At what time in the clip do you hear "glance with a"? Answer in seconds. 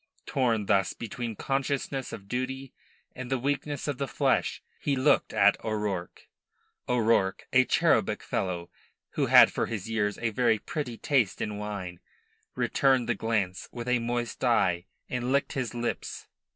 13.13-13.99